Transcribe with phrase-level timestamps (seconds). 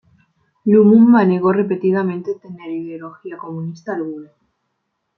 [0.65, 4.31] Lumumba negó repetidamente tener ideología comunista alguna.